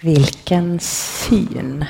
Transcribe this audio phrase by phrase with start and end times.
[0.00, 1.84] Vilken syn.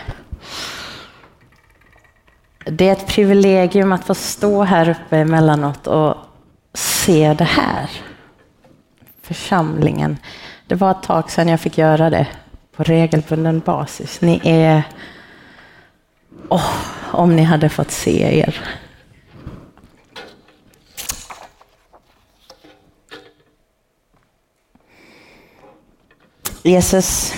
[2.64, 6.14] Det är ett privilegium att få stå här uppe emellanåt och
[6.74, 7.90] se det här.
[9.22, 10.18] Församlingen.
[10.66, 12.26] Det var ett tag sedan jag fick göra det
[12.76, 14.20] på regelbunden basis.
[14.20, 14.82] Ni är...
[16.48, 16.74] Oh,
[17.12, 18.60] om ni hade fått se er.
[26.62, 27.34] Jesus,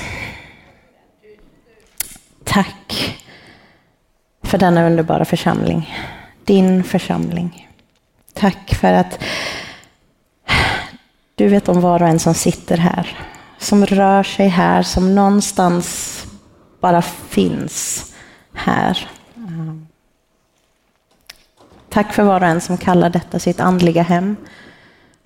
[2.53, 3.19] tack
[4.43, 5.97] för denna underbara församling.
[6.45, 7.69] Din församling.
[8.33, 9.25] Tack för att
[11.35, 13.19] du vet om var och en som sitter här,
[13.59, 16.19] som rör sig här, som någonstans
[16.81, 18.07] bara finns
[18.53, 19.09] här.
[21.89, 24.37] Tack för var och en som kallar detta sitt andliga hem,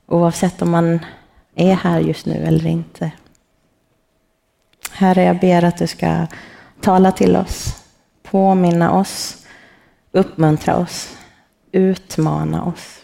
[0.06, 1.00] oavsett om man
[1.54, 3.10] är här just nu eller inte.
[4.90, 6.26] Herre, jag ber att du ska
[6.80, 7.84] tala till oss,
[8.22, 9.46] påminna oss,
[10.12, 11.16] uppmuntra oss,
[11.73, 13.02] utmana oss.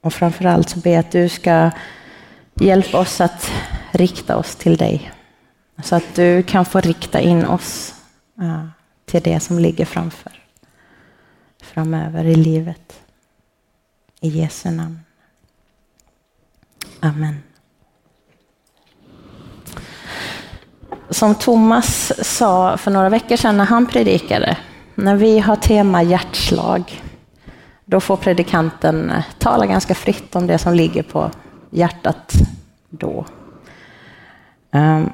[0.00, 1.70] Och framför allt så ber jag att du ska
[2.54, 3.50] hjälpa oss att
[3.92, 5.12] rikta oss till dig.
[5.82, 7.94] Så att du kan få rikta in oss
[9.04, 10.32] till det som ligger framför,
[11.62, 13.00] framöver i livet.
[14.20, 15.00] I Jesu namn.
[17.00, 17.42] Amen.
[21.12, 24.56] Som Thomas sa för några veckor sedan när han predikade,
[24.94, 27.02] när vi har tema hjärtslag,
[27.84, 31.30] då får predikanten eh, tala ganska fritt om det som ligger på
[31.70, 32.32] hjärtat
[32.90, 33.24] då.
[34.70, 35.10] Ehm,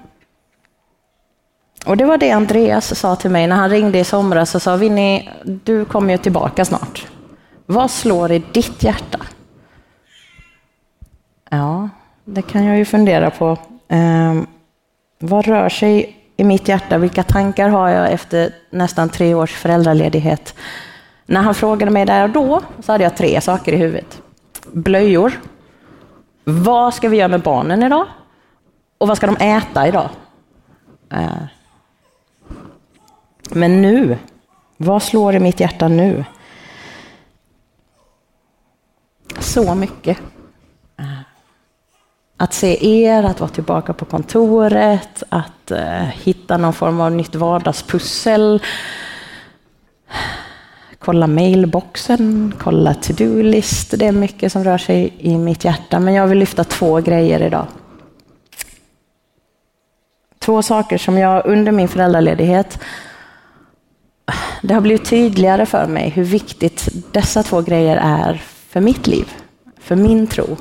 [1.86, 4.76] och det var det Andreas sa till mig när han ringde i somras och sa
[4.76, 7.06] Vinnie, du kommer ju tillbaka snart.
[7.66, 9.18] Vad slår i ditt hjärta?
[11.50, 11.88] Ja,
[12.24, 13.58] det kan jag ju fundera på.
[13.88, 14.46] Ehm,
[15.18, 16.98] vad rör sig i mitt hjärta?
[16.98, 20.54] Vilka tankar har jag efter nästan tre års föräldraledighet?
[21.26, 24.22] När han frågade mig där och då så hade jag tre saker i huvudet.
[24.72, 25.40] Blöjor.
[26.44, 28.06] Vad ska vi göra med barnen idag?
[28.98, 30.08] Och vad ska de äta idag?
[31.12, 31.42] Eh.
[33.50, 34.18] Men nu,
[34.76, 36.24] vad slår i mitt hjärta nu?
[39.38, 40.18] Så mycket.
[42.40, 47.34] Att se er, att vara tillbaka på kontoret, att eh, hitta någon form av nytt
[47.34, 48.62] vardagspussel.
[50.98, 53.94] Kolla mailboxen, kolla to-do-list.
[53.98, 57.42] Det är mycket som rör sig i mitt hjärta, men jag vill lyfta två grejer
[57.42, 57.66] idag.
[60.38, 62.78] Två saker som jag under min föräldraledighet,
[64.62, 69.32] det har blivit tydligare för mig hur viktigt dessa två grejer är för mitt liv,
[69.80, 70.56] för min tro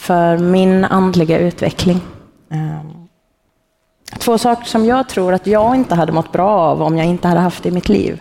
[0.00, 2.00] för min andliga utveckling.
[2.50, 3.08] Ehm,
[4.18, 7.28] två saker som jag tror att jag inte hade mått bra av om jag inte
[7.28, 8.20] hade haft det i mitt liv.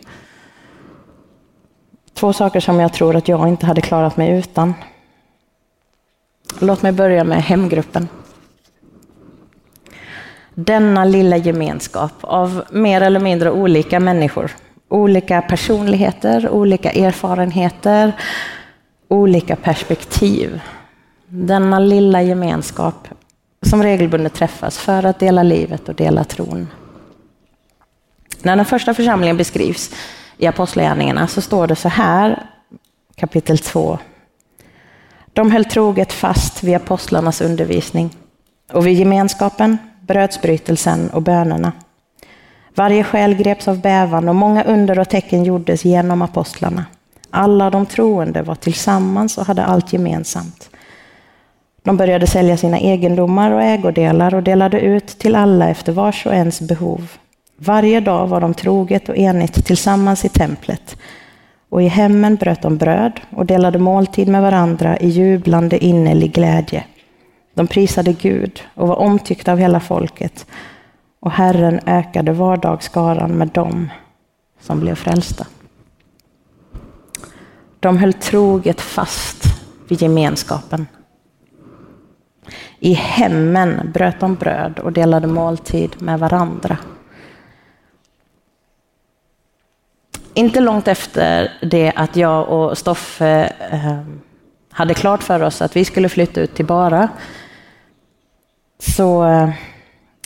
[2.13, 4.73] Två saker som jag tror att jag inte hade klarat mig utan.
[6.59, 8.07] Låt mig börja med hemgruppen.
[10.53, 14.51] Denna lilla gemenskap av mer eller mindre olika människor.
[14.89, 18.11] Olika personligheter, olika erfarenheter,
[19.07, 20.61] olika perspektiv
[21.29, 23.07] denna lilla gemenskap
[23.61, 26.67] som regelbundet träffas för att dela livet och dela tron.
[28.41, 29.91] När den första församlingen beskrivs
[30.37, 32.43] i Apostlagärningarna så står det så här,
[33.15, 33.99] kapitel 2.
[35.33, 38.15] De höll troget fast vid apostlarnas undervisning
[38.71, 41.71] och vid gemenskapen, brödsbrytelsen och bönerna.
[42.75, 46.85] Varje själ greps av bävan och många under och tecken gjordes genom apostlarna.
[47.29, 50.68] Alla de troende var tillsammans och hade allt gemensamt.
[51.83, 56.33] De började sälja sina egendomar och ägodelar och delade ut till alla efter vars och
[56.33, 57.11] ens behov.
[57.57, 60.97] Varje dag var de troget och enigt tillsammans i templet.
[61.69, 66.83] Och i hemmen bröt de bröd och delade måltid med varandra i jublande innerlig glädje.
[67.53, 70.45] De prisade Gud och var omtyckta av hela folket.
[71.19, 73.89] Och Herren ökade vardagsskaran med dem
[74.59, 75.45] som blev frälsta.
[77.79, 79.43] De höll troget fast
[79.87, 80.87] vid gemenskapen
[82.79, 86.77] i hemmen bröt de bröd och delade måltid med varandra.
[90.33, 94.21] Inte långt efter det att jag och Stoffe ehm,
[94.71, 97.09] hade klart för oss att vi skulle flytta ut till Bara,
[98.79, 99.49] så eh,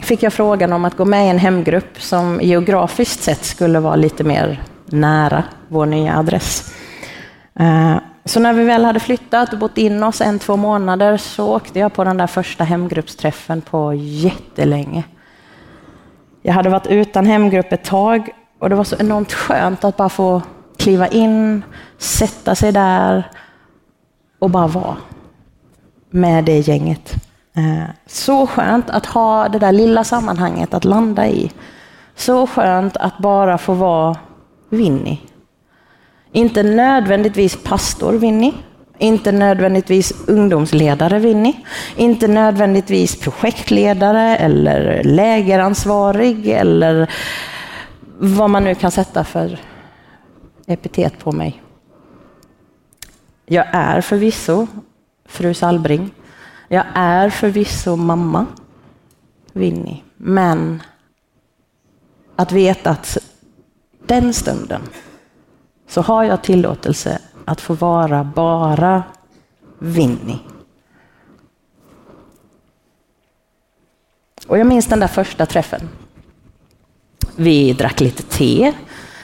[0.01, 3.95] fick jag frågan om att gå med i en hemgrupp som geografiskt sett skulle vara
[3.95, 6.73] lite mer nära vår nya adress.
[7.59, 11.55] Eh, så när vi väl hade flyttat och bott in oss en, två månader så
[11.55, 15.03] åkte jag på den där första hemgruppsträffen på jättelänge.
[16.41, 18.29] Jag hade varit utan hemgrupp ett tag
[18.59, 20.41] och det var så enormt skönt att bara få
[20.77, 21.63] kliva in,
[21.97, 23.31] sätta sig där
[24.39, 24.97] och bara vara
[26.09, 27.13] med det gänget.
[27.55, 31.51] Eh, så skönt att ha det där lilla sammanhanget att landa i.
[32.15, 34.17] Så skönt att bara få vara
[34.69, 35.21] Winnie.
[36.35, 38.53] Inte nödvändigtvis pastor Winnie,
[38.97, 41.53] inte nödvändigtvis ungdomsledare Winnie,
[41.95, 47.09] inte nödvändigtvis projektledare eller lägeransvarig eller
[48.17, 49.59] vad man nu kan sätta för
[50.67, 51.61] epitet på mig.
[53.45, 54.67] Jag är förvisso
[55.25, 56.11] fru Salbring.
[56.67, 58.45] Jag är förvisso mamma,
[59.53, 60.03] Winnie.
[60.17, 60.81] Men
[62.35, 63.17] att veta att
[64.05, 64.81] den stunden
[65.87, 69.03] så har jag tillåtelse att få vara bara
[69.79, 70.39] Winnie.
[74.47, 75.89] Och jag minns den där första träffen.
[77.35, 78.73] Vi drack lite te.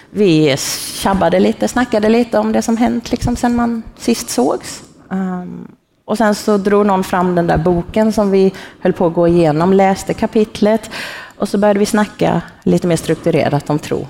[0.09, 0.57] Vi
[0.94, 4.83] tjabbade lite, snackade lite om det som hänt liksom sen man sist sågs.
[5.09, 5.67] Um,
[6.05, 9.27] och sen så drog någon fram den där boken som vi höll på att gå
[9.27, 10.89] igenom, läste kapitlet
[11.38, 14.07] och så började vi snacka lite mer strukturerat om tro.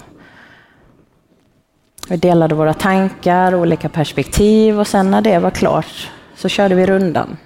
[2.09, 6.85] Vi delade våra tankar, olika perspektiv och sen när det var klart så körde vi
[6.85, 7.37] rundan.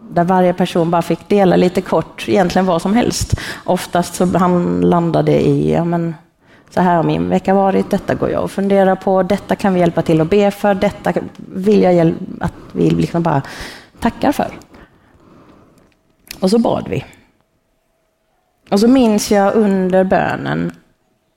[0.00, 3.40] Där varje person bara fick dela lite kort, egentligen vad som helst.
[3.64, 6.14] Oftast så han landade i, ja men
[6.70, 9.80] så här har min vecka varit, detta går jag och funderar på, detta kan vi
[9.80, 13.42] hjälpa till att be för, detta vill jag att vi liksom bara
[14.00, 14.48] tackar för.
[16.40, 17.04] Och så bad vi.
[18.70, 20.72] Och så minns jag under bönen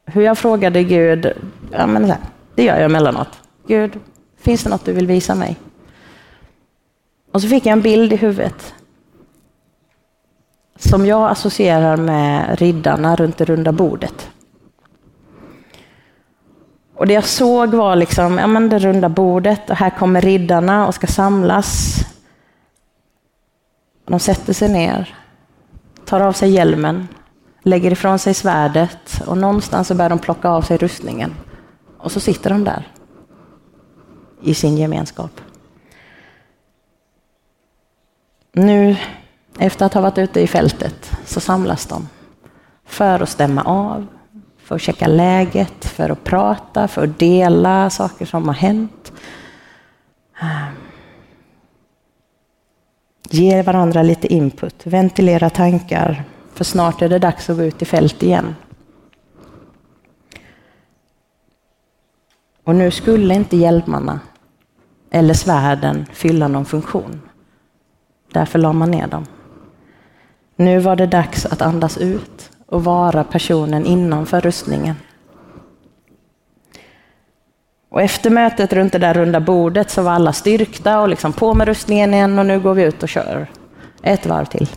[0.08, 1.34] hur jag frågade Gud,
[1.72, 2.18] ja men här,
[2.56, 3.40] det gör jag emellanåt.
[3.68, 4.00] Gud,
[4.38, 5.58] finns det något du vill visa mig?
[7.32, 8.74] Och så fick jag en bild i huvudet
[10.76, 14.30] som jag associerar med riddarna runt det runda bordet.
[16.96, 20.88] Och det jag såg var liksom, ja men det runda bordet och här kommer riddarna
[20.88, 22.00] och ska samlas.
[24.06, 25.16] De sätter sig ner,
[26.06, 27.08] tar av sig hjälmen,
[27.68, 31.36] lägger ifrån sig svärdet och någonstans så börjar de plocka av sig rustningen.
[31.98, 32.88] Och så sitter de där
[34.42, 35.42] i sin gemenskap.
[38.54, 38.96] Nu,
[39.60, 42.08] efter att ha varit ute i fältet, så samlas de
[42.86, 44.08] för att stämma av,
[44.58, 49.12] för att checka läget, för att prata, för att dela saker som har hänt.
[53.30, 56.24] Ge varandra lite input, ventilera tankar,
[56.58, 58.56] för snart är det dags att gå ut i fält igen.
[62.64, 64.20] Och nu skulle inte hjälmarna
[65.12, 67.22] eller svärden fylla någon funktion.
[68.34, 69.26] Därför la man ner dem.
[70.56, 74.96] Nu var det dags att andas ut och vara personen innanför rustningen.
[77.90, 81.54] Och efter mötet runt det där runda bordet så var alla styrkta och liksom på
[81.54, 83.48] med rustningen igen och nu går vi ut och kör
[84.02, 84.70] ett varv till.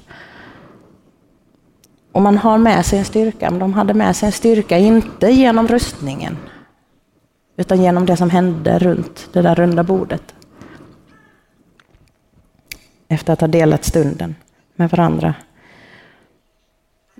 [2.12, 5.30] Och man har med sig en styrka, men de hade med sig en styrka inte
[5.30, 6.36] genom rustningen,
[7.56, 10.34] utan genom det som hände runt det där runda bordet.
[13.08, 14.34] Efter att ha delat stunden
[14.76, 15.34] med varandra.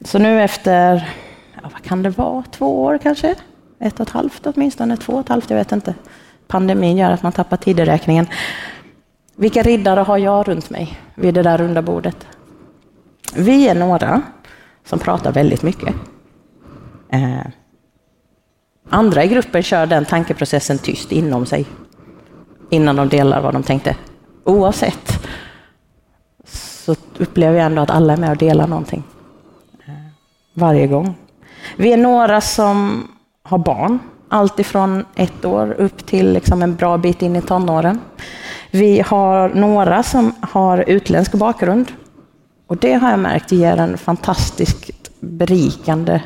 [0.04, 1.08] Så nu efter,
[1.54, 3.34] ja, vad kan det vara, två år kanske?
[3.78, 5.94] Ett och ett halvt åtminstone, två och ett halvt, jag vet inte.
[6.46, 8.26] Pandemin gör att man tappar tideräkningen.
[9.36, 12.26] Vilka riddare har jag runt mig vid det där runda bordet?
[13.34, 14.22] Vi är några
[14.90, 15.94] som pratar väldigt mycket.
[17.08, 17.46] Eh,
[18.90, 21.66] andra i gruppen kör den tankeprocessen tyst inom sig
[22.70, 23.96] innan de delar vad de tänkte.
[24.44, 25.26] Oavsett
[26.44, 29.02] så upplever jag ändå att alla är med och delar någonting.
[29.86, 29.94] Eh,
[30.54, 31.14] varje gång.
[31.76, 33.08] Vi är några som
[33.42, 38.00] har barn, allt ifrån ett år upp till liksom en bra bit in i tonåren.
[38.70, 41.92] Vi har några som har utländsk bakgrund,
[42.70, 46.22] och det har jag märkt ger en fantastiskt berikande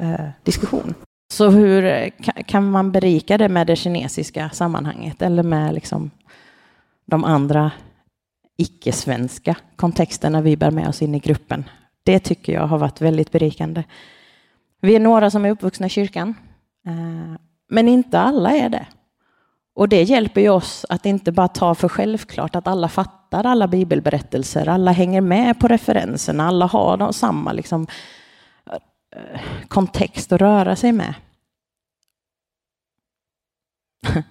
[0.00, 0.94] eh, diskussion.
[1.32, 2.08] Så hur eh,
[2.46, 6.10] kan man berika det med det kinesiska sammanhanget eller med liksom
[7.06, 7.72] de andra
[8.56, 11.64] icke-svenska kontexterna vi bär med oss in i gruppen?
[12.02, 13.84] Det tycker jag har varit väldigt berikande.
[14.80, 16.34] Vi är några som är uppvuxna i kyrkan,
[16.86, 18.86] eh, men inte alla är det.
[19.78, 23.68] Och det hjälper ju oss att inte bara ta för självklart att alla fattar alla
[23.68, 27.86] bibelberättelser, alla hänger med på referenserna, alla har de samma liksom,
[28.70, 31.14] eh, kontext att röra sig med.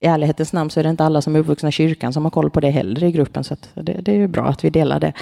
[0.00, 2.30] i ärlighetens namn så är det inte alla som är uppvuxna i kyrkan som har
[2.30, 5.00] koll på det heller i gruppen, så det, det, är ju bra att vi delar
[5.00, 5.12] det.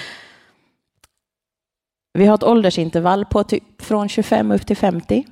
[2.12, 5.26] Vi har ett åldersintervall på typ från 25 upp till 50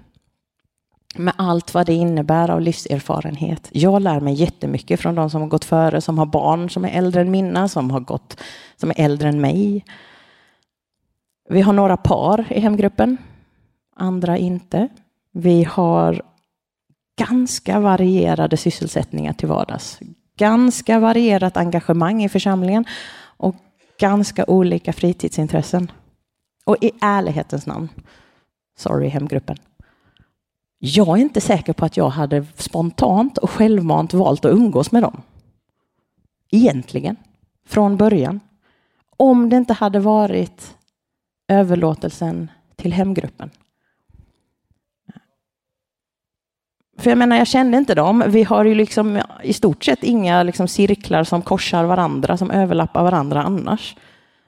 [1.18, 3.68] med allt vad det innebär av livserfarenhet.
[3.72, 6.88] Jag lär mig jättemycket från de som har gått före, som har barn som är
[6.88, 8.40] äldre än mina, som har gått,
[8.76, 9.84] som är äldre än mig.
[11.48, 13.16] Vi har några par i hemgruppen,
[13.96, 14.88] andra inte.
[15.32, 16.22] Vi har
[17.18, 19.98] ganska varierade sysselsättningar till vardags.
[20.38, 22.84] Ganska varierat engagemang i församlingen
[23.20, 23.56] och
[24.00, 25.92] ganska olika fritidsintressen.
[26.64, 27.88] Och i ärlighetens namn,
[28.78, 29.56] sorry hemgruppen,
[30.78, 35.02] jag är inte säker på att jag hade spontant och självmant valt att umgås med
[35.02, 35.22] dem.
[36.50, 37.16] Egentligen,
[37.66, 38.40] från början.
[39.16, 40.74] Om det inte hade varit
[41.48, 43.50] överlåtelsen till hemgruppen.
[46.98, 48.24] För jag menar, jag kände inte dem.
[48.26, 53.02] Vi har ju liksom i stort sett inga liksom cirklar som korsar varandra, som överlappar
[53.02, 53.96] varandra annars.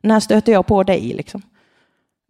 [0.01, 1.43] När stöter jag på dig liksom?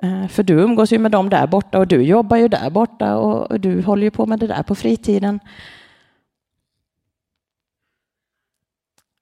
[0.02, 3.16] Eh, för du umgås ju med dem där borta och du jobbar ju där borta
[3.16, 5.40] och du håller ju på med det där på fritiden.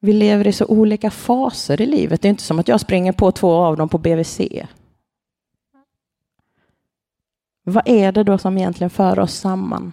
[0.00, 2.22] Vi lever i så olika faser i livet.
[2.22, 4.40] Det är inte som att jag springer på två av dem på BVC.
[7.62, 9.92] Vad är det då som egentligen för oss samman?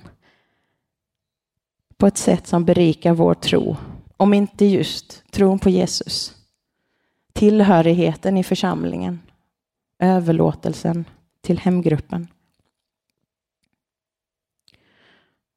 [1.97, 3.77] På ett sätt som berikar vår tro.
[4.17, 6.33] Om inte just tron på Jesus.
[7.33, 9.19] Tillhörigheten i församlingen
[9.99, 11.05] överlåtelsen
[11.41, 12.27] till hemgruppen.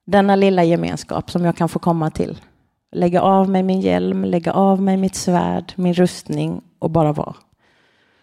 [0.07, 2.41] Denna lilla gemenskap som jag kan få komma till.
[2.93, 7.35] Lägga av mig min hjälm, lägga av mig mitt svärd, min rustning och bara vara.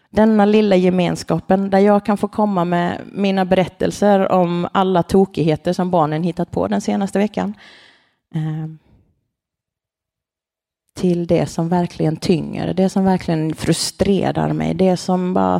[0.09, 5.91] Denna lilla gemenskapen där jag kan få komma med mina berättelser om alla tokigheter som
[5.91, 7.53] barnen hittat på den senaste veckan.
[8.35, 8.77] Ehm,
[10.95, 15.59] till det som verkligen tynger, det som verkligen frustrerar mig, det som bara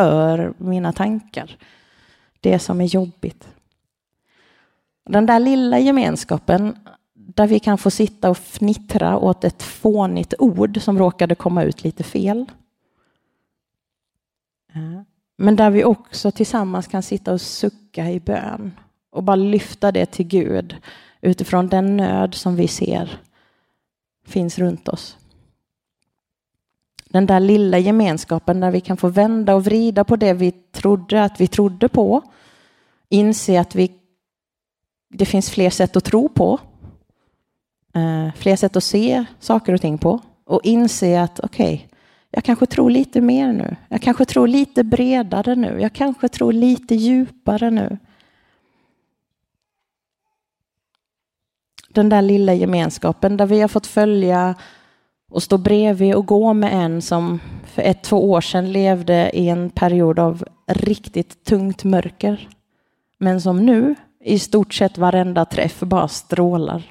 [0.00, 1.56] stör mina tankar.
[2.40, 3.48] Det som är jobbigt.
[5.04, 6.76] Den där lilla gemenskapen
[7.14, 11.84] där vi kan få sitta och fnittra åt ett fånigt ord som råkade komma ut
[11.84, 12.44] lite fel.
[15.36, 18.72] Men där vi också tillsammans kan sitta och sucka i bön
[19.10, 20.76] och bara lyfta det till Gud
[21.20, 23.20] utifrån den nöd som vi ser
[24.26, 25.16] finns runt oss.
[27.12, 31.24] Den där lilla gemenskapen där vi kan få vända och vrida på det vi trodde
[31.24, 32.22] att vi trodde på.
[33.08, 33.92] Inse att vi,
[35.08, 36.58] det finns fler sätt att tro på.
[37.94, 40.20] Eh, fler sätt att se saker och ting på.
[40.44, 41.98] Och inse att okej, okay,
[42.30, 43.76] jag kanske tror lite mer nu.
[43.88, 45.80] Jag kanske tror lite bredare nu.
[45.80, 47.98] Jag kanske tror lite djupare nu.
[51.88, 54.54] Den där lilla gemenskapen där vi har fått följa
[55.30, 59.48] och stå bredvid och gå med en som för ett, två år sedan levde i
[59.48, 62.48] en period av riktigt tungt mörker.
[63.18, 66.82] Men som nu i stort sett varenda träff bara strålar.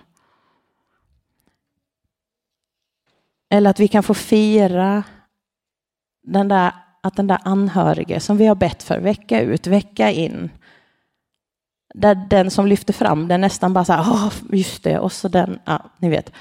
[3.50, 5.04] Eller att vi kan få fira
[6.24, 6.72] den där,
[7.04, 10.50] att den där anhörige som vi har bett för vecka ut, vecka in,
[11.94, 15.28] där den som lyfter fram den nästan bara så här, oh, just det, och så
[15.28, 16.32] den, ja, ni vet.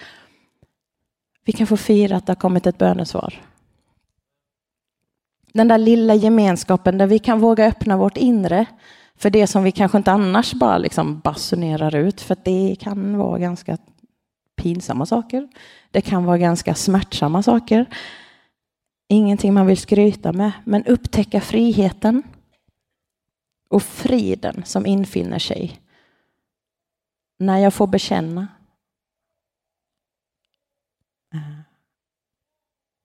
[1.48, 3.42] Vi kan få fira att det har kommit ett bönesvar.
[5.52, 8.66] Den där lilla gemenskapen där vi kan våga öppna vårt inre
[9.16, 13.38] för det som vi kanske inte annars bara liksom basunerar ut, för det kan vara
[13.38, 13.78] ganska
[14.56, 15.48] pinsamma saker.
[15.90, 17.86] Det kan vara ganska smärtsamma saker.
[19.08, 22.22] Ingenting man vill skryta med, men upptäcka friheten
[23.68, 25.80] och friden som infinner sig
[27.38, 28.48] när jag får bekänna
[31.34, 31.60] Eh,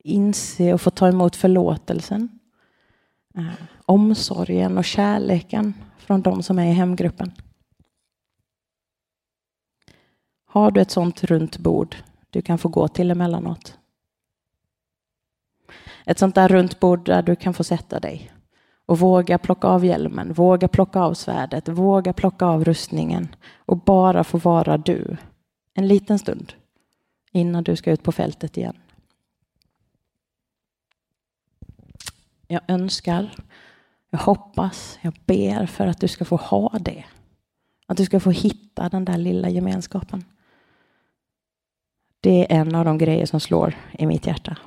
[0.04, 2.40] inse och få ta emot förlåtelsen.
[3.38, 7.32] Eh, omsorgen och kärleken från de som är i hemgruppen.
[10.46, 11.96] Har du ett sånt runt bord
[12.30, 13.78] du kan få gå till emellanåt?
[16.06, 18.32] Ett sånt där runt bord där du kan få sätta dig
[18.86, 24.24] och våga plocka av hjälmen, våga plocka av svärdet, våga plocka av rustningen och bara
[24.24, 25.18] få vara du
[25.74, 26.54] en liten stund
[27.32, 28.76] innan du ska ut på fältet igen.
[32.54, 33.36] Jag önskar,
[34.10, 37.06] jag hoppas, jag ber för att du ska få ha det.
[37.88, 40.26] Att du ska få hitta den där lilla gemenskapen.
[42.20, 44.58] Det är en av de grejer som slår i mitt hjärta.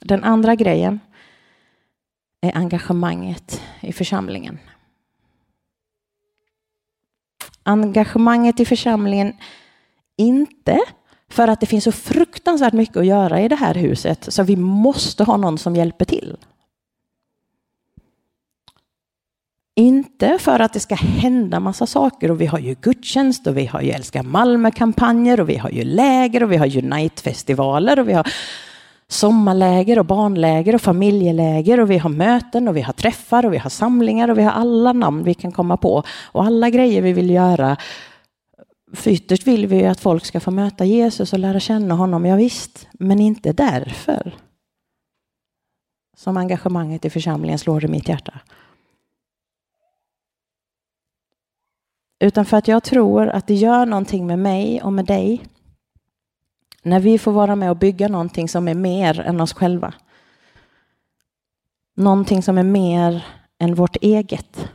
[0.00, 1.00] Den andra grejen
[2.40, 4.58] är engagemanget i församlingen.
[7.62, 9.36] Engagemanget i församlingen,
[10.16, 10.80] inte
[11.34, 14.56] för att det finns så fruktansvärt mycket att göra i det här huset så vi
[14.56, 16.36] måste ha någon som hjälper till.
[19.76, 23.66] Inte för att det ska hända massa saker och vi har ju gudstjänst och vi
[23.66, 28.12] har ju Älska Malmö-kampanjer och vi har ju läger och vi har Unite-festivaler och vi
[28.12, 28.28] har
[29.08, 33.58] sommarläger och barnläger och familjeläger och vi har möten och vi har träffar och vi
[33.58, 37.12] har samlingar och vi har alla namn vi kan komma på och alla grejer vi
[37.12, 37.76] vill göra.
[38.94, 42.24] För ytterst vill vi ju att folk ska få möta Jesus och lära känna honom,
[42.24, 44.34] ja visst, men inte därför
[46.16, 48.40] som engagemanget i församlingen slår i mitt hjärta.
[52.18, 55.42] Utan för att jag tror att det gör någonting med mig och med dig
[56.82, 59.94] när vi får vara med och bygga någonting som är mer än oss själva.
[61.96, 63.26] Någonting som är mer
[63.58, 64.68] än vårt eget.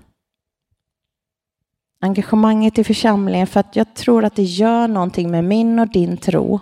[2.02, 6.18] Engagemanget i församlingen för att jag tror att det gör någonting med min och din
[6.18, 6.60] tro.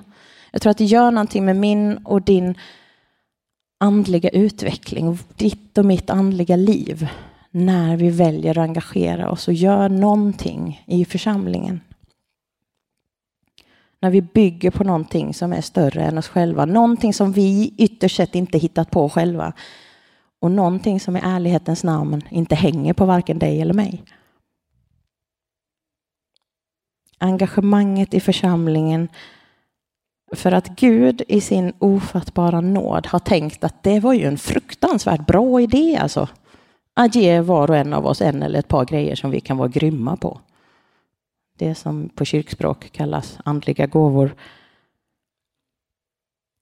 [0.51, 2.55] Jag tror att det gör någonting med min och din
[3.79, 7.09] andliga utveckling, ditt och mitt andliga liv
[7.51, 11.81] när vi väljer att engagera oss och gör någonting i församlingen.
[13.99, 18.15] När vi bygger på någonting som är större än oss själva, någonting som vi ytterst
[18.15, 19.53] sett inte hittat på själva
[20.39, 24.03] och någonting som i ärlighetens namn inte hänger på varken dig eller mig.
[27.17, 29.07] Engagemanget i församlingen
[30.31, 35.27] för att Gud i sin ofattbara nåd har tänkt att det var ju en fruktansvärt
[35.27, 36.27] bra idé alltså
[36.93, 39.57] att ge var och en av oss en eller ett par grejer som vi kan
[39.57, 40.39] vara grymma på.
[41.57, 44.35] Det som på kyrkspråk kallas andliga gåvor.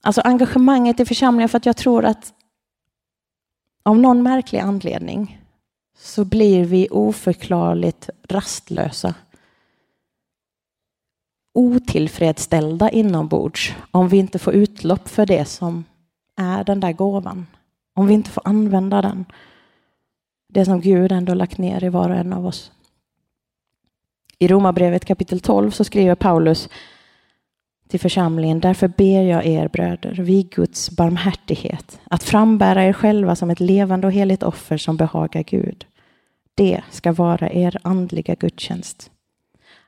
[0.04, 2.34] Alltså engagemanget i församlingen för att jag tror att
[3.84, 5.42] av någon märklig anledning
[5.98, 9.14] så blir vi oförklarligt rastlösa.
[11.56, 15.84] Otillfredsställda inombords om vi inte får utlopp för det som
[16.38, 17.48] är den där gåvan.
[17.94, 19.26] Om vi inte får använda den
[20.56, 22.72] det som Gud ändå lagt ner i var och en av oss.
[24.40, 26.70] I Romarbrevet kapitel 12 så skriver Paulus
[27.88, 33.50] till församlingen, därför ber jag er bröder, vid Guds barmhärtighet, att frambära er själva som
[33.50, 35.86] ett levande och heligt offer som behagar Gud.
[36.56, 39.12] Det ska vara er andliga gudstjänst.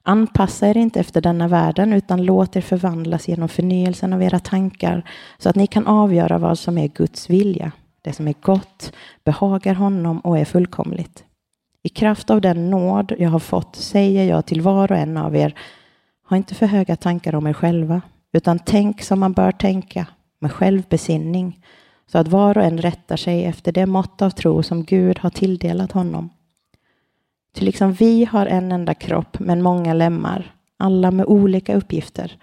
[0.10, 5.10] Anpassa er inte efter denna världen, utan låt er förvandlas genom förnyelsen av era tankar,
[5.38, 8.94] så att ni kan avgöra vad som är Guds vilja, det som är gott,
[9.24, 11.24] behagar honom och är fullkomligt.
[11.84, 15.36] I kraft av den nåd jag har fått säger jag till var och en av
[15.36, 15.56] er,
[16.30, 18.02] ha inte för höga tankar om er själva,
[18.34, 20.08] utan tänk som man bör tänka,
[20.40, 21.60] med självbesinning,
[22.12, 25.30] så att var och en rättar sig efter det mått av tro som Gud har
[25.30, 26.30] tilldelat honom.
[27.54, 32.38] Ty liksom vi har en enda kropp men många lemmar, alla med olika uppgifter,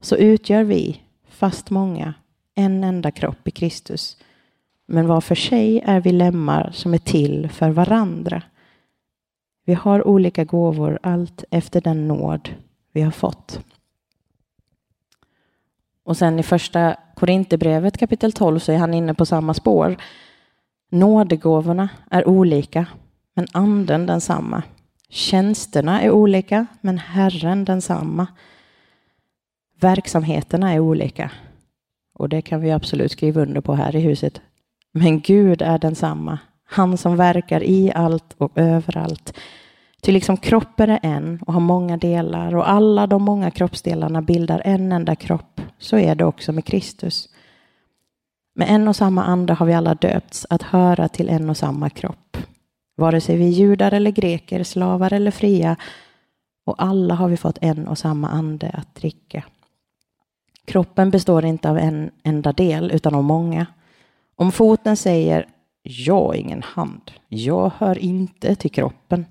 [0.00, 2.14] så utgör vi, fast många,
[2.54, 4.16] en enda kropp i Kristus
[4.86, 8.42] men var för sig är vi lemmar som är till för varandra.
[9.64, 12.48] Vi har olika gåvor allt efter den nåd
[12.92, 13.60] vi har fått.
[16.04, 19.96] Och sen i första Korinthierbrevet kapitel 12 så är han inne på samma spår.
[20.90, 22.86] Nådegåvorna är olika,
[23.34, 24.62] men anden densamma.
[25.08, 28.26] Tjänsterna är olika, men Herren densamma.
[29.80, 31.30] Verksamheterna är olika.
[32.14, 34.40] Och det kan vi absolut skriva under på här i huset.
[34.92, 39.34] Men Gud är densamma, han som verkar i allt och överallt.
[40.02, 44.62] Ty liksom kroppen är en och har många delar och alla de många kroppsdelarna bildar
[44.64, 47.28] en enda kropp, så är det också med Kristus.
[48.54, 51.90] Med en och samma ande har vi alla döpts att höra till en och samma
[51.90, 52.23] kropp.
[52.96, 55.76] Vare sig vi är judar eller greker, slavar eller fria,
[56.66, 59.44] och alla har vi fått en och samma ande att dricka.
[60.64, 63.66] Kroppen består inte av en enda del, utan av många.
[64.36, 65.46] Om foten säger
[65.82, 69.26] jag är ingen hand, jag hör inte till kroppen,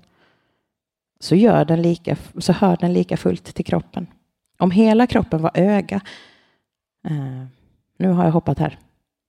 [1.20, 4.06] så, gör den lika, så hör den lika fullt till kroppen.
[4.58, 6.00] Om hela kroppen var öga,
[7.06, 7.44] eh,
[7.98, 8.78] nu har jag hoppat här,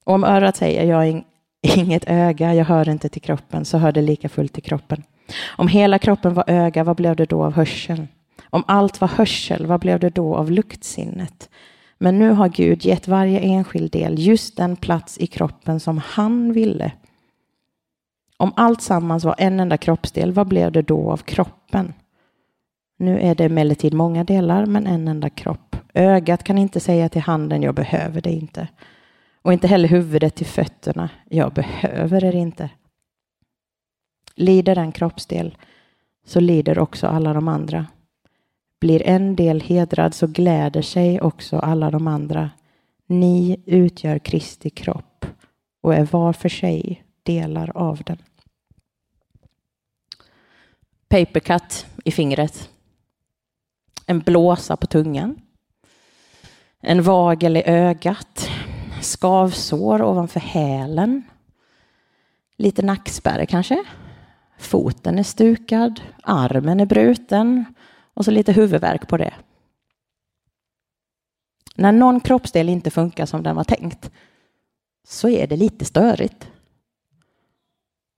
[0.05, 1.23] och om örat säger jag är
[1.65, 5.03] inget öga, jag hör inte till kroppen, så hör det lika fullt till kroppen.
[5.57, 8.07] Om hela kroppen var öga, vad blev det då av hörseln?
[8.49, 11.49] Om allt var hörsel, vad blev det då av luktsinnet?
[11.97, 16.53] Men nu har Gud gett varje enskild del just den plats i kroppen som han
[16.53, 16.91] ville.
[18.37, 21.93] Om allt sammans var en enda kroppsdel, vad blev det då av kroppen?
[22.97, 25.75] Nu är det emellertid många delar, men en enda kropp.
[25.93, 28.67] Ögat kan inte säga till handen, jag behöver det inte.
[29.45, 32.69] Och inte heller huvudet till fötterna, jag behöver er inte.
[34.35, 35.57] Lider en kroppsdel,
[36.25, 37.87] så lider också alla de andra.
[38.79, 42.51] Blir en del hedrad så gläder sig också alla de andra.
[43.05, 45.25] Ni utgör Kristi kropp
[45.81, 48.17] och är var för sig delar av den.
[51.07, 52.69] Papercut i fingret.
[54.05, 55.41] En blåsa på tungan.
[56.81, 58.49] En vagel i ögat.
[59.05, 61.23] Skavsår ovanför hälen.
[62.57, 63.83] Lite nackspärr kanske.
[64.57, 66.01] Foten är stukad.
[66.23, 67.65] Armen är bruten.
[68.13, 69.33] Och så lite huvudvärk på det.
[71.75, 74.11] När någon kroppsdel inte funkar som den var tänkt
[75.07, 76.47] så är det lite störigt.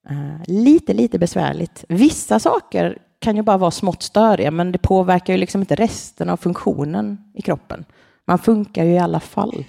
[0.10, 1.86] Eh, lite, lite besvärligt.
[1.89, 6.30] Vissa saker kan ju bara vara smått störiga, men det påverkar ju liksom inte resten
[6.30, 7.86] av funktionen i kroppen.
[8.26, 9.65] Man funkar ju i alla fall.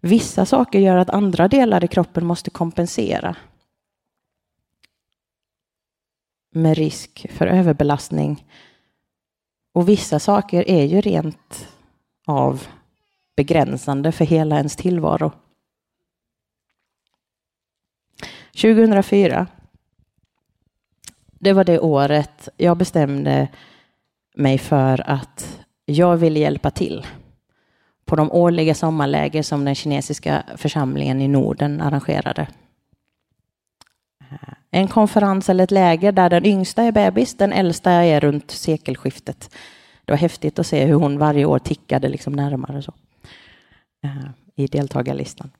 [0.00, 3.36] Vissa saker gör att andra delar i kroppen måste kompensera.
[6.52, 8.46] Med risk för överbelastning.
[9.72, 11.68] Och vissa saker är ju rent
[12.26, 12.66] av
[13.36, 15.32] begränsande för hela ens tillvaro.
[18.52, 19.46] 2004
[21.42, 23.48] det var det året jag bestämde
[24.34, 27.06] mig för att jag ville hjälpa till
[28.10, 32.46] på de årliga sommarläger som den kinesiska församlingen i Norden arrangerade.
[34.70, 39.50] En konferens eller ett läger där den yngsta är bebis, den äldsta är runt sekelskiftet.
[40.04, 42.92] Det var häftigt att se hur hon varje år tickade liksom närmare så,
[44.04, 45.50] eh, i deltagarlistan.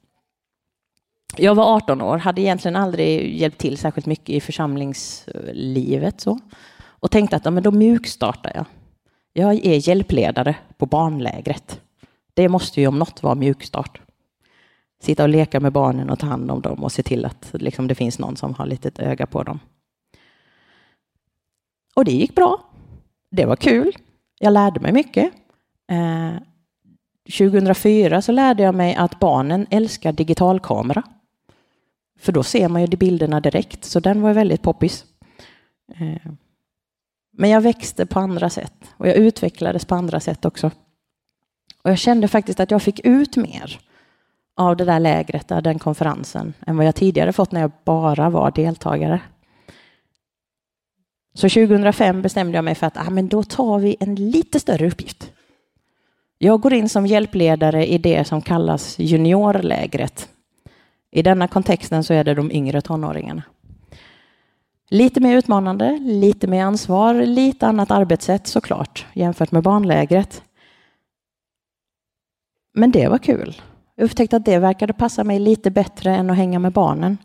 [1.36, 6.38] Jag var 18 år, hade egentligen aldrig hjälpt till särskilt mycket i församlingslivet så.
[6.82, 8.64] Och tänkte att ja, men då mjukstartar jag.
[9.32, 11.80] Jag är hjälpledare på barnlägret.
[12.34, 14.00] Det måste ju om något vara mjukstart.
[15.02, 17.86] Sitta och leka med barnen och ta hand om dem och se till att liksom,
[17.86, 19.60] det finns någon som har litet öga på dem.
[21.94, 22.60] Och det gick bra.
[23.30, 23.92] Det var kul.
[24.38, 25.32] Jag lärde mig mycket.
[25.92, 26.34] Eh,
[27.38, 31.02] 2004 så lärde jag mig att barnen älskar digitalkamera.
[32.18, 35.04] För då ser man ju de bilderna direkt, så den var väldigt poppis.
[35.94, 36.32] Eh,
[37.32, 40.70] men jag växte på andra sätt och jag utvecklades på andra sätt också.
[41.82, 43.80] Och jag kände faktiskt att jag fick ut mer
[44.56, 48.30] av det där lägret, av den konferensen, än vad jag tidigare fått när jag bara
[48.30, 49.20] var deltagare.
[51.34, 54.86] Så 2005 bestämde jag mig för att ah, men då tar vi en lite större
[54.86, 55.32] uppgift.
[56.38, 60.28] Jag går in som hjälpledare i det som kallas juniorlägret
[61.10, 63.42] i denna kontexten så är det de yngre tonåringarna.
[64.88, 70.42] Lite mer utmanande, lite mer ansvar, lite annat arbetssätt såklart jämfört med barnlägret.
[72.72, 73.62] Men det var kul.
[73.94, 77.18] Jag upptäckte att det verkade passa mig lite bättre än att hänga med barnen.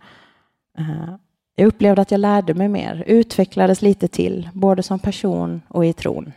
[0.78, 1.16] Eh,
[1.56, 5.94] jag upplevde att jag lärde mig mer, utvecklades lite till, både som person och i
[5.94, 6.34] tron.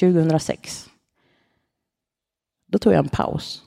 [0.00, 0.90] 2006.
[2.66, 3.62] Då tog jag en paus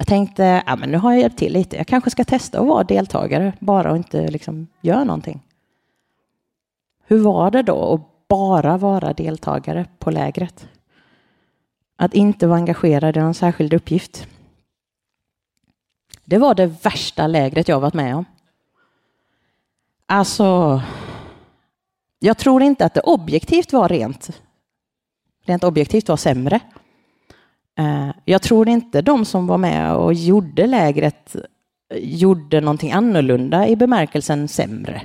[0.00, 1.76] jag tänkte, ja, men nu har jag hjälpt till lite.
[1.76, 5.42] Jag kanske ska testa att vara deltagare bara och inte liksom göra någonting.
[7.06, 10.68] Hur var det då att bara vara deltagare på lägret?
[12.00, 14.26] Att inte vara engagerad i någon särskild uppgift.
[16.24, 18.24] Det var det värsta lägret jag varit med om.
[20.06, 20.82] Alltså,
[22.18, 24.40] jag tror inte att det objektivt var rent,
[25.44, 26.60] rent objektivt var sämre.
[27.78, 31.36] Eh, jag tror inte de som var med och gjorde lägret
[31.94, 35.02] gjorde någonting annorlunda i bemärkelsen sämre.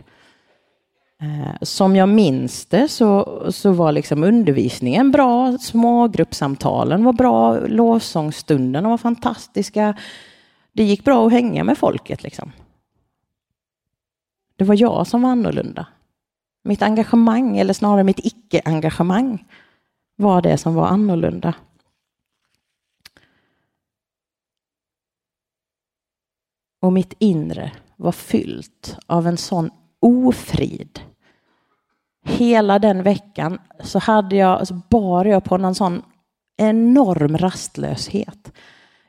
[1.21, 8.89] Eh, som jag minns det så, så var liksom undervisningen bra, smågruppsamtalen var bra, lovsångsstunderna
[8.89, 9.97] var fantastiska.
[10.73, 12.23] Det gick bra att hänga med folket.
[12.23, 12.51] Liksom.
[14.55, 15.87] Det var jag som var annorlunda.
[16.63, 19.45] Mitt engagemang, eller snarare mitt icke-engagemang,
[20.15, 21.53] var det som var annorlunda.
[26.85, 30.99] och mitt inre var fyllt av en sån ofrid.
[32.23, 36.01] Hela den veckan så hade jag, så bar jag på någon sån
[36.57, 38.51] enorm rastlöshet.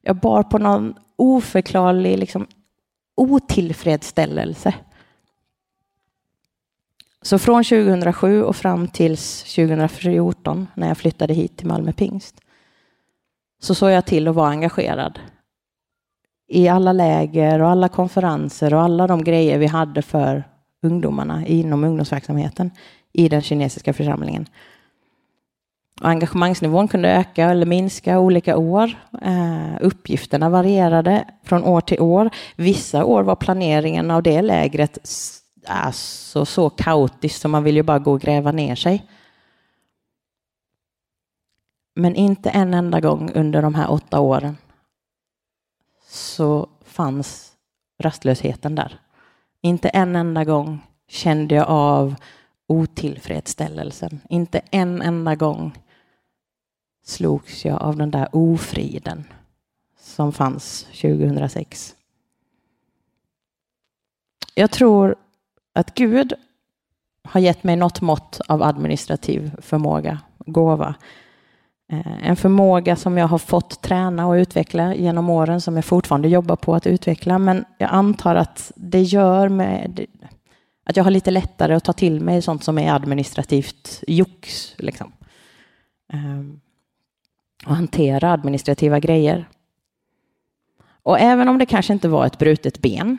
[0.02, 2.46] Jag bar på någon oförklarlig liksom,
[3.14, 4.74] otillfredsställelse.
[7.22, 12.40] Så från 2007 och fram till 2014 när jag flyttade hit till Malmö Pingst
[13.60, 15.18] så såg jag till att vara engagerad
[16.48, 20.44] i alla läger och alla konferenser och alla de grejer vi hade för
[20.82, 22.70] ungdomarna inom ungdomsverksamheten
[23.12, 24.46] i den kinesiska församlingen.
[26.00, 28.98] Och engagemangsnivån kunde öka eller minska olika år.
[29.26, 32.30] Uh, uppgifterna varierade från år till år.
[32.56, 34.98] Vissa år var planeringen av det lägret
[35.66, 39.06] alltså så kaotisk, så man vill ju bara gå och gräva ner sig.
[41.94, 44.56] Men inte en enda gång under de här åtta åren
[46.08, 47.52] så fanns
[47.98, 49.00] rastlösheten där.
[49.66, 52.14] Inte en enda gång kände jag av
[52.66, 54.20] otillfredsställelsen.
[54.28, 55.78] Inte en enda gång
[57.04, 59.24] slogs jag av den där ofriden
[59.98, 61.96] som fanns 2006.
[64.54, 65.16] Jag tror
[65.72, 66.34] att Gud
[67.22, 70.94] har gett mig något mått av administrativ förmåga, gåva.
[71.92, 76.28] Eh, en förmåga som jag har fått träna och utveckla genom åren som jag fortfarande
[76.28, 77.38] jobbar på att utveckla.
[77.38, 80.06] Men jag antar att det gör med
[80.84, 84.74] att jag har lite lättare att ta till mig sånt som är administrativt jox.
[84.78, 85.12] Liksom.
[86.12, 86.60] Ehm,
[87.66, 89.48] och hantera administrativa grejer.
[91.02, 93.18] Och även om det kanske inte var ett brutet ben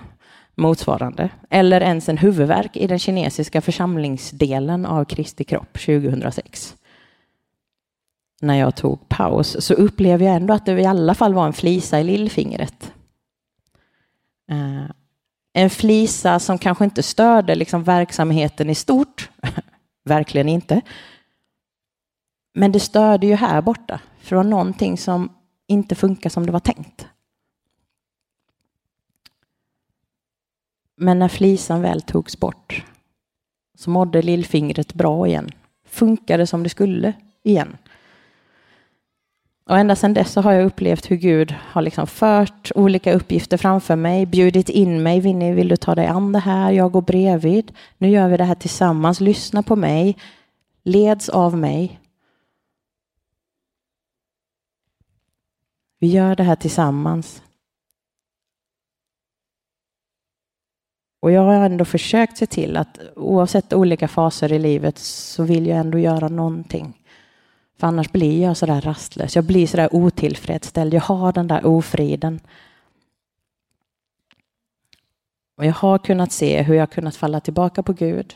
[0.55, 6.75] motsvarande, eller ens en huvudvärk i den kinesiska församlingsdelen av Kristi kropp 2006.
[8.41, 11.53] När jag tog paus så upplevde jag ändå att det i alla fall var en
[11.53, 12.93] flisa i lillfingret.
[14.51, 14.91] Eh,
[15.53, 19.29] en flisa som kanske inte störde liksom verksamheten i stort,
[20.05, 20.81] verkligen inte.
[22.53, 25.29] Men det störde ju här borta, från någonting som
[25.67, 27.07] inte funkar som det var tänkt.
[30.95, 32.85] Men när flisan väl togs bort
[33.77, 35.49] så mådde lillfingret bra igen.
[35.85, 37.77] Funkade som det skulle igen.
[39.67, 43.57] Och ända sedan dess så har jag upplevt hur Gud har liksom fört olika uppgifter
[43.57, 45.19] framför mig, bjudit in mig.
[45.19, 46.71] Vinnie, vill du ta dig an det här?
[46.71, 47.71] Jag går bredvid.
[47.97, 49.19] Nu gör vi det här tillsammans.
[49.19, 50.17] Lyssna på mig.
[50.83, 51.99] Leds av mig.
[55.99, 57.41] Vi gör det här tillsammans.
[61.19, 65.67] Och jag har ändå försökt se till att oavsett olika faser i livet så vill
[65.67, 67.06] jag ändå göra någonting.
[67.79, 69.35] För annars blir jag sådär rastlös.
[69.35, 70.93] Jag blir sådär otillfredsställd.
[70.93, 72.39] Jag har den där ofriden.
[75.57, 78.35] Och jag har kunnat se hur jag kunnat falla tillbaka på Gud.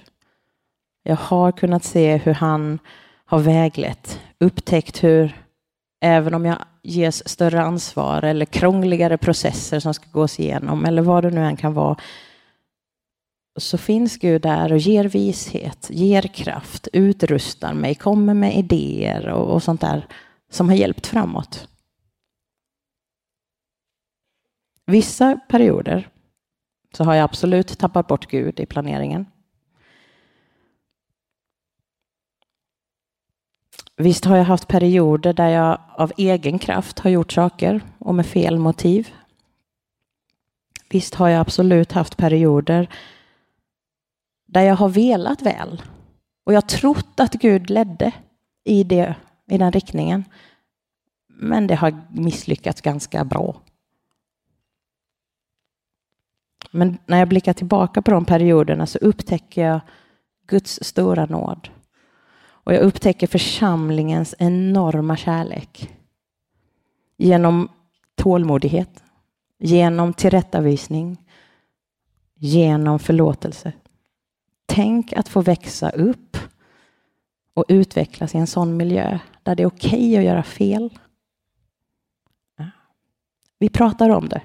[1.04, 2.80] Jag har kunnat se hur han
[3.26, 5.42] har väglett, upptäckt hur
[6.02, 11.24] även om jag ges större ansvar eller krångligare processer som ska gås igenom eller vad
[11.24, 11.96] det nu än kan vara
[13.56, 19.54] så finns Gud där och ger vishet, ger kraft, utrustar mig, kommer med idéer och,
[19.54, 20.08] och sånt där
[20.50, 21.68] som har hjälpt framåt.
[24.86, 26.10] Vissa perioder
[26.94, 29.26] så har jag absolut tappat bort Gud i planeringen.
[33.98, 38.26] Visst har jag haft perioder där jag av egen kraft har gjort saker och med
[38.26, 39.10] fel motiv.
[40.90, 42.90] Visst har jag absolut haft perioder
[44.52, 45.82] där jag har velat väl.
[46.44, 48.12] Och jag trott att Gud ledde
[48.64, 49.16] i, det,
[49.48, 50.24] i den riktningen.
[51.28, 53.62] Men det har misslyckats ganska bra.
[56.72, 59.80] Men när jag blickar tillbaka på de perioderna så upptäcker jag
[60.48, 61.70] Guds stora nåd.
[62.42, 65.94] Och jag upptäcker församlingens enorma kärlek.
[67.18, 67.70] Genom
[68.16, 69.04] tålmodighet,
[69.60, 71.18] genom tillrättavisning,
[72.36, 73.74] genom förlåtelse.
[74.74, 76.38] Tänk att få växa upp
[77.54, 81.00] och utvecklas i en sån miljö där det är okej okay att göra fel.
[83.60, 84.42] Vi pratar om det.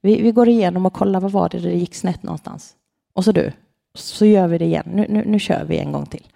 [0.00, 2.76] Vi, vi, går igenom och kollar vad var det det gick snett någonstans.
[3.12, 3.52] Och så du,
[3.94, 4.84] så gör vi det igen.
[4.86, 6.26] Nu, nu, nu kör vi en gång till.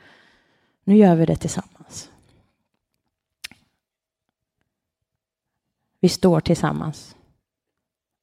[0.85, 2.11] Nu gör vi det tillsammans.
[6.01, 7.17] Vi står tillsammans.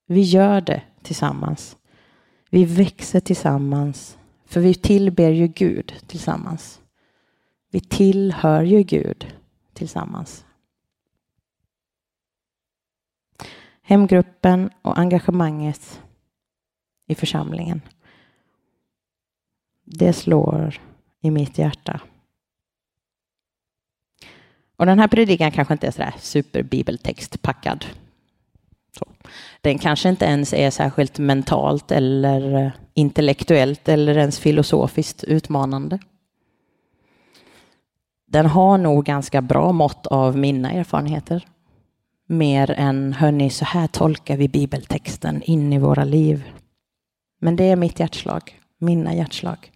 [0.06, 1.78] Vi gör det tillsammans.
[2.50, 4.18] Vi växer tillsammans.
[4.54, 6.82] För vi tillber ju Gud tillsammans.
[7.70, 9.34] Vi tillhör ju Gud
[9.74, 10.46] tillsammans.
[13.82, 16.02] Hemgruppen och engagemanget
[17.08, 17.82] i församlingen.
[19.84, 20.82] Det slår
[21.22, 22.02] i mitt hjärta.
[24.76, 27.86] Och den här predikan kanske inte är sådär superbibeltextpackad.
[28.98, 29.06] Så.
[29.62, 36.00] Den kanske inte ens är särskilt mentalt eller intellektuellt eller ens filosofiskt utmanande.
[38.26, 41.48] Den har nog ganska bra mått av mina erfarenheter.
[42.28, 46.52] Mer än, hörni, så här tolkar vi bibeltexten in i våra liv.
[47.40, 49.72] Men det är mitt hjärtslag, mina hjärtslag.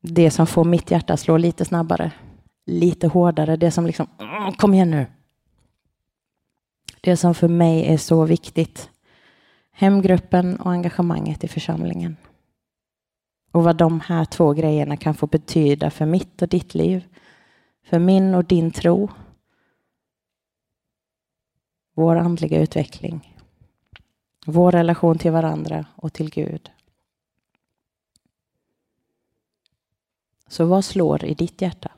[0.00, 2.12] Det som får mitt hjärta slå lite snabbare,
[2.66, 4.06] lite hårdare, det som liksom,
[4.56, 5.06] kom igen nu,
[7.00, 8.90] det som för mig är så viktigt.
[9.78, 12.16] Hemgruppen och engagemanget i församlingen.
[13.52, 17.04] Och vad de här två grejerna kan få betyda för mitt och ditt liv.
[17.82, 19.10] För min och din tro.
[21.94, 23.36] Vår andliga utveckling.
[24.46, 26.70] Vår relation till varandra och till Gud.
[30.48, 31.90] Så vad slår i ditt hjärta?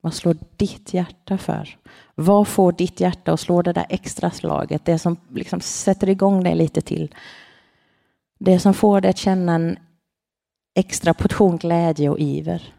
[0.00, 1.78] Vad slår ditt hjärta för?
[2.22, 4.84] Vad får ditt hjärta att slå det där extra slaget?
[4.84, 7.14] Det som liksom sätter igång dig lite till.
[8.38, 9.78] Det som får dig att känna en
[10.74, 12.74] extra portion glädje och iver.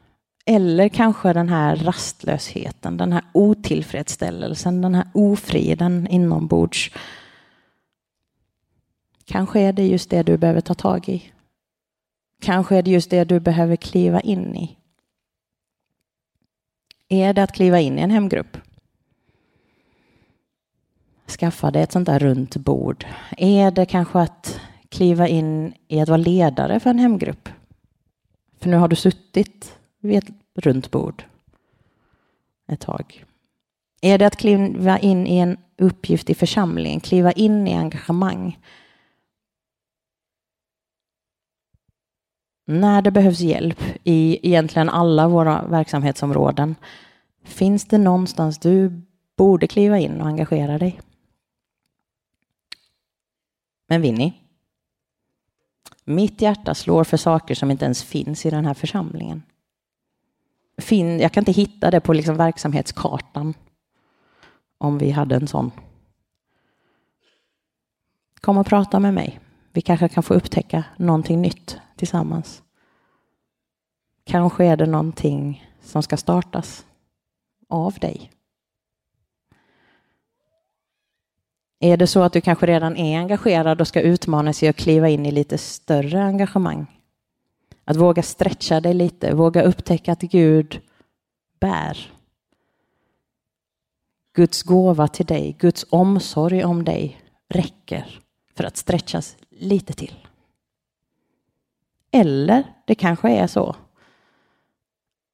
[0.46, 6.92] Eller kanske den här rastlösheten, den här otillfredsställelsen, den här ofriden inombords.
[9.26, 11.24] Kanske är det just det du behöver ta tag i.
[12.42, 14.78] Kanske är det just det du behöver kliva in i.
[17.10, 18.58] Är det att kliva in i en hemgrupp?
[21.38, 23.06] Skaffade ett sånt där runt bord.
[23.38, 27.50] Är det kanske att kliva in i att vara ledare för en hemgrupp?
[28.60, 31.24] För nu har du suttit vid ett runt bord
[32.68, 33.26] ett tag.
[34.02, 38.60] Är det att kliva in i en uppgift i församlingen, kliva in i engagemang?
[42.66, 46.76] När det behövs hjälp i egentligen alla våra verksamhetsområden,
[47.44, 49.02] finns det någonstans du
[49.38, 51.00] borde kliva in och engagera dig?
[53.94, 54.34] Men Winnie,
[56.04, 59.44] mitt hjärta slår för saker som inte ens finns i den här församlingen.
[61.20, 63.54] jag kan inte hitta det på liksom verksamhetskartan
[64.78, 65.72] om vi hade en sån.
[68.42, 69.40] Kom och prata med mig.
[69.72, 72.64] Vi kanske kan få upptäcka någonting nytt tillsammans.
[74.24, 76.86] Kanske är det någonting som ska startas
[77.70, 78.32] av dig.
[81.84, 85.10] Är det så att du kanske redan är engagerad och ska utmana sig att kliva
[85.10, 86.86] in i lite större engagemang?
[87.86, 90.82] Att våga stretcha dig lite, våga upptäcka att Gud
[91.60, 92.12] bär.
[94.34, 98.20] Guds gåva till dig, Guds omsorg om dig räcker
[98.56, 100.16] för att stretchas lite till.
[102.12, 103.76] Eller det kanske är så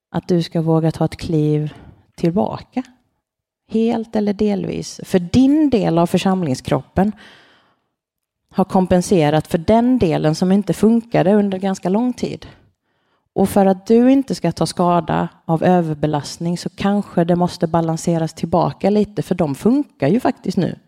[0.08, 1.74] att du ska våga ta ett kliv
[2.14, 2.82] tillbaka.
[3.70, 5.00] Helt eller delvis.
[5.04, 7.12] För din del av församlingskroppen
[8.50, 12.46] har kompenserat för den delen som inte funkade under ganska lång tid.
[13.32, 18.34] Och för att du inte ska ta skada av överbelastning så kanske det måste balanseras
[18.34, 20.78] tillbaka lite för de funkar ju faktiskt nu.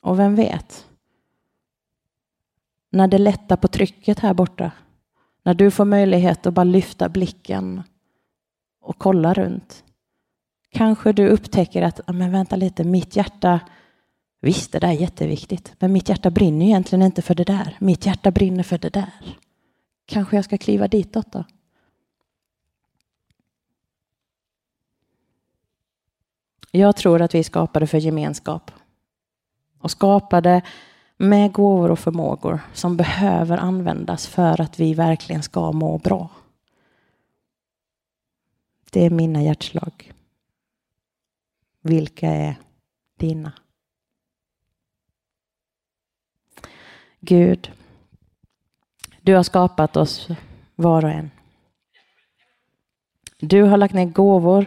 [0.00, 0.86] Och vem vet?
[2.90, 4.70] När det lättar på trycket här borta,
[5.42, 7.82] när du får möjlighet att bara lyfta blicken
[8.80, 9.84] och kolla runt.
[10.72, 13.60] Kanske du upptäcker att, ah, men vänta lite, mitt hjärta,
[14.40, 17.76] visst det där är jätteviktigt, men mitt hjärta brinner egentligen inte för det där.
[17.80, 19.12] Mitt hjärta brinner för det där.
[20.06, 21.44] Kanske jag ska kliva ditåt då?
[26.70, 28.70] Jag tror att vi är skapade för gemenskap
[29.78, 30.62] och skapade
[31.16, 36.28] med gåvor och förmågor som behöver användas för att vi verkligen ska må bra.
[38.90, 40.12] Det är mina hjärtslag.
[41.82, 42.56] Vilka är
[43.18, 43.52] dina?
[47.20, 47.72] Gud,
[49.20, 50.28] du har skapat oss
[50.74, 51.30] var och en.
[53.38, 54.66] Du har lagt ner gåvor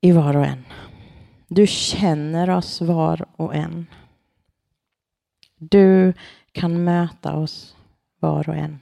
[0.00, 0.64] i var och en.
[1.48, 3.86] Du känner oss var och en.
[5.56, 6.12] Du
[6.52, 7.76] kan möta oss
[8.18, 8.80] var och en.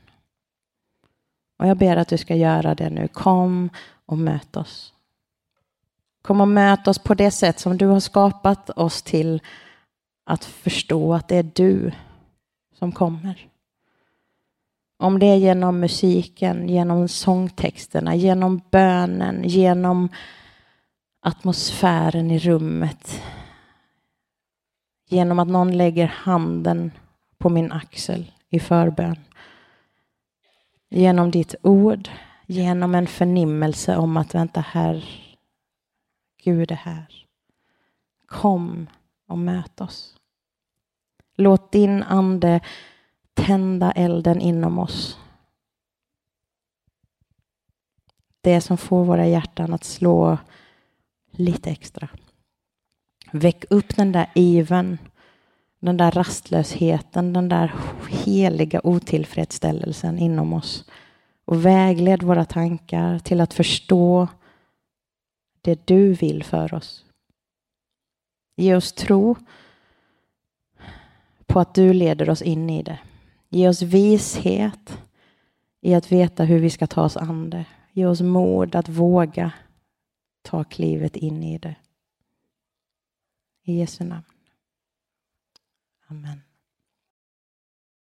[1.56, 3.08] Och jag ber att du ska göra det nu.
[3.08, 3.70] Kom
[4.06, 4.93] och möt oss.
[6.24, 9.42] Kom och möt oss på det sätt som du har skapat oss till
[10.26, 11.92] att förstå att det är du
[12.78, 13.48] som kommer.
[14.98, 20.08] Om det är genom musiken, genom sångtexterna, genom bönen, genom
[21.22, 23.22] atmosfären i rummet.
[25.08, 26.92] Genom att någon lägger handen
[27.38, 29.16] på min axel i förbön.
[30.90, 32.08] Genom ditt ord,
[32.46, 35.23] genom en förnimmelse om att vänta här,
[36.44, 37.26] Gud är här.
[38.26, 38.86] Kom
[39.28, 40.16] och möt oss.
[41.36, 42.60] Låt din ande
[43.34, 45.18] tända elden inom oss.
[48.40, 50.38] Det som får våra hjärtan att slå
[51.30, 52.08] lite extra.
[53.32, 54.98] Väck upp den där iven,
[55.80, 57.74] den där rastlösheten, den där
[58.08, 60.84] heliga otillfredsställelsen inom oss
[61.44, 64.28] och vägled våra tankar till att förstå
[65.64, 67.04] det du vill för oss.
[68.56, 69.36] Ge oss tro
[71.46, 72.98] på att du leder oss in i det.
[73.48, 74.98] Ge oss vishet
[75.80, 77.66] i att veta hur vi ska ta oss an det.
[77.92, 79.52] Ge oss mod att våga
[80.42, 81.76] ta klivet in i det.
[83.62, 84.24] I Jesu namn.
[86.06, 86.43] Amen.